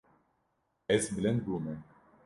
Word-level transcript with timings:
Ez 0.95 1.03
bilind 1.15 1.39
bûme. 1.45 1.75